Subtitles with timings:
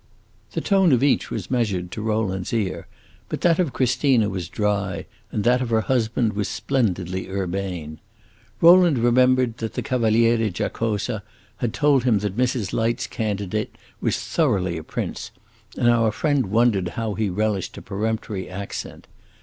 [0.53, 2.87] The tone of each was measured, to Rowland's ear;
[3.29, 7.99] but that of Christina was dry, and that of her husband was splendidly urbane.
[8.61, 11.21] Rowland remembered that the Cavaliere Giacosa
[11.57, 12.73] had told him that Mrs.
[12.73, 15.29] Light's candidate was thoroughly a prince,
[15.77, 19.05] and our friend wondered how he relished a peremptory accent.